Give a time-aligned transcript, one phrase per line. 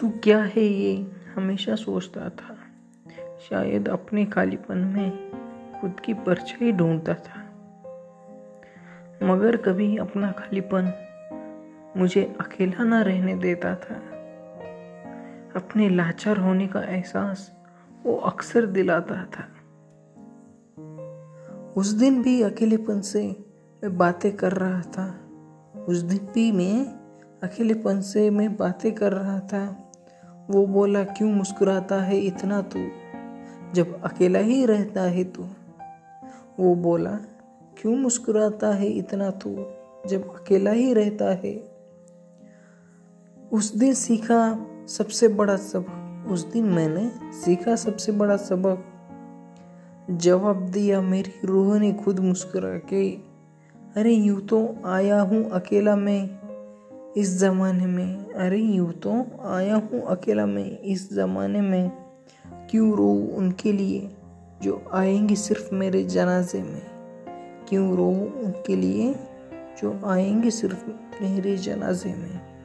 [0.00, 1.12] तू क्या है ये?
[1.36, 2.56] हमेशा सोचता था।
[3.50, 5.30] शायद अपने खालीपन में
[5.80, 7.40] खुद की परछाई ढूंढता था।
[9.22, 10.92] मगर कभी अपना खालीपन
[11.96, 13.94] मुझे अकेला ना रहने देता था।
[15.56, 17.56] अपने लाचार होने का एहसास
[18.02, 19.48] वो अक्सर दिलाता था।
[21.76, 23.44] उस दिन भी अकेलेपन से
[23.82, 25.20] मैं बातें कर रहा था।
[25.88, 26.86] उस दिन भी मैं
[27.42, 29.89] अकेलेपन से मैं बातें कर रहा था।
[30.50, 32.88] वो बोला, क्यों मुस्कुराता है इतना तू?
[33.74, 35.44] जब अकेला ही रहता है तू।
[36.60, 37.10] वो बोला,
[37.80, 39.66] क्यों मुस्कुराता है इतना तू?
[40.06, 41.64] जब अकेला ही रहता है।
[43.52, 48.84] उस दिन सीखा सबसे बड़ा सबक। उस दिन मैंने सीखा सबसे बड़ा सबक।
[50.10, 53.10] जवाब दिया, मेरी रूह ने खुद मुस्कुरा के,
[53.96, 56.39] अरे, यूँ तो आया हूँ अकेला मैं।
[57.16, 61.90] इस ज़माने में, अरे यूँ तो आया हूँ अकेला मैं इस ज़माने में।
[62.70, 64.10] क्यों रो उनके लिए
[64.62, 66.82] जो आएँगे सिर्फ़ मेरे जनाजे में?
[67.68, 68.08] क्यों रो
[68.44, 69.14] उनके लिए
[69.82, 70.86] जो आएँगे सिर्फ़
[71.22, 72.59] मेरे जनाजे में?